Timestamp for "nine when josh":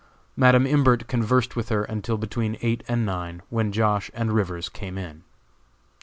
3.05-4.09